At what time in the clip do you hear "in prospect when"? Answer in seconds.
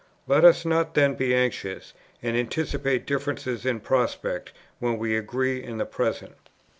3.67-4.97